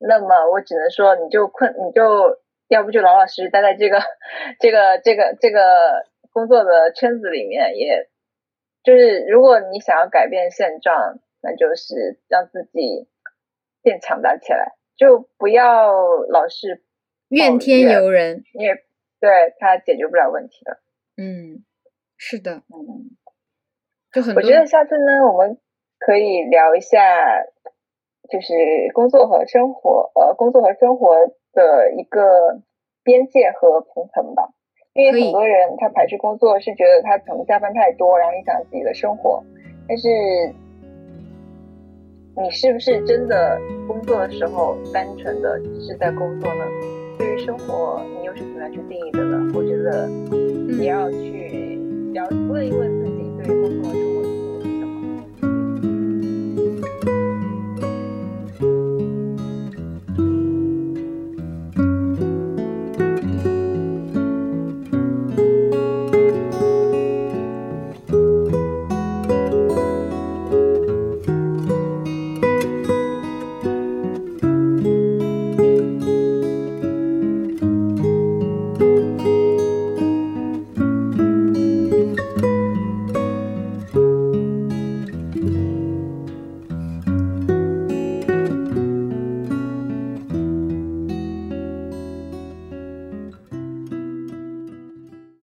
[0.00, 4.00] 那么我只能说，你就困，你就要不就老老实实待在这个，
[4.58, 5.60] 这个，这个，这个
[6.32, 7.76] 工作的圈子里面。
[7.76, 8.10] 也
[8.82, 13.08] 就是，如果你想要改变现状，那就是让自己
[13.80, 15.92] 变强大起来，就不要
[16.28, 16.82] 老是
[17.28, 18.84] 怨天尤人，因为
[19.20, 20.80] 对他解决不了问题的。
[21.16, 21.64] 嗯，
[22.16, 23.14] 是的，嗯，
[24.10, 24.42] 就很多。
[24.42, 25.60] 我觉得下次呢，我们。
[25.98, 26.98] 可以聊一下，
[28.30, 28.54] 就是
[28.94, 31.16] 工作和生活，呃，工作和生活
[31.52, 32.60] 的一个
[33.02, 34.50] 边界和平衡吧。
[34.94, 39.42] 因为很多人他排斥工作，是觉得他可能加班太多，然后影响自己的生活。
[39.86, 40.08] 但是，
[42.36, 46.64] 你是不是真的工作的时候单纯的是在工作呢？
[47.18, 49.52] 对于生活，你又是怎么样去定义的呢？
[49.54, 50.08] 我觉得
[50.82, 51.78] 也要去
[52.14, 54.15] 要问一问自己，对于工作。